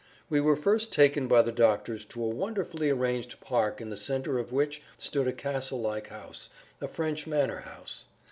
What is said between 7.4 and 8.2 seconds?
house.